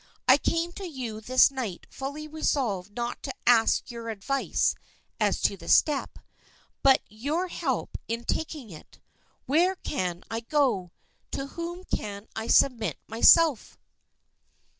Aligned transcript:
I 0.27 0.37
came 0.39 0.71
to 0.71 0.87
you 0.89 1.21
this 1.21 1.51
night 1.51 1.85
fully 1.91 2.27
resolved 2.27 2.95
not 2.95 3.21
to 3.21 3.31
ask 3.45 3.91
your 3.91 4.09
advice 4.09 4.73
as 5.19 5.39
to 5.41 5.55
the 5.55 5.67
step, 5.69 6.17
but 6.81 7.03
your 7.07 7.49
help 7.49 7.99
in 8.07 8.23
taking 8.23 8.71
it. 8.71 8.99
Where 9.45 9.75
can 9.75 10.23
I 10.27 10.39
go? 10.39 10.91
To 11.33 11.45
whom 11.53 11.83
can 11.83 12.27
I 12.35 12.47
submit 12.47 12.97
myself?" 13.07 13.77